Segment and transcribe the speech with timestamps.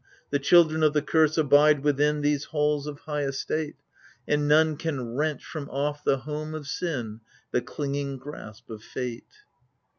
[0.31, 3.75] The children of the curse abide within These halls of high estate—
[4.27, 7.19] And none can wrench from off the home of sin
[7.51, 9.37] The clinging grasp of fate.